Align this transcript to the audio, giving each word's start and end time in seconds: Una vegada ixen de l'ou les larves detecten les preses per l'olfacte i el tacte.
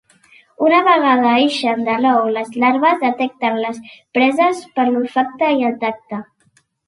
Una 0.67 0.77
vegada 0.85 1.33
ixen 1.41 1.83
de 1.89 1.97
l'ou 2.05 2.29
les 2.37 2.55
larves 2.63 2.97
detecten 3.03 3.61
les 3.65 3.77
preses 4.19 4.63
per 4.79 4.87
l'olfacte 4.91 5.53
i 5.61 5.69
el 5.71 5.77
tacte. 5.85 6.23